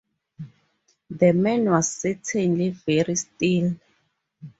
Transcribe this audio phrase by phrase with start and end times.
[1.11, 3.75] The man was certainly very still.